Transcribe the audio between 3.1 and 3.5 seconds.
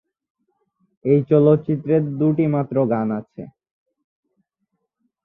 আছে।